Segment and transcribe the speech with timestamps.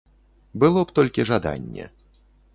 [0.63, 1.85] Было б толькі жаданне.